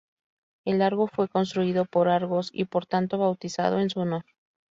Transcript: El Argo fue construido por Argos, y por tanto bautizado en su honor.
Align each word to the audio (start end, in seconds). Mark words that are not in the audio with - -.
El 0.65 0.81
Argo 0.81 1.05
fue 1.05 1.27
construido 1.27 1.85
por 1.85 2.09
Argos, 2.09 2.49
y 2.51 2.65
por 2.65 2.87
tanto 2.87 3.19
bautizado 3.19 3.79
en 3.79 3.91
su 3.91 3.99
honor. 3.99 4.25